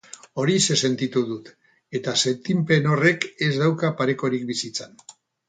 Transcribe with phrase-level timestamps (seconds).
[0.43, 1.51] Horixe sentitu dut,
[1.99, 4.99] eta sentipen horrek ez dauka parekorik bizitzan.